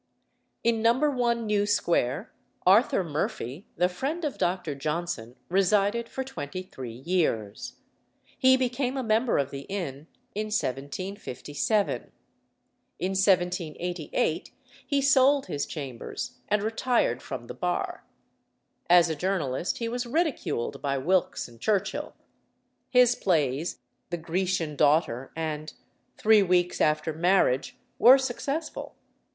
[0.63, 0.93] In No.
[1.11, 2.33] 1 New Square,
[2.65, 4.73] Arthur Murphy, the friend of Dr.
[4.73, 7.73] Johnson, resided for twenty three years.
[8.35, 12.11] He became a member of the inn in 1757.
[12.97, 14.51] In 1788
[14.87, 18.03] he sold his chambers, and retired from the bar.
[18.89, 22.15] As a journalist he was ridiculed by Wilkes and Churchill.
[22.89, 23.77] His plays,
[24.09, 25.73] "The Grecian Daughter" and
[26.17, 28.95] "Three Weeks after Marriage," were successful.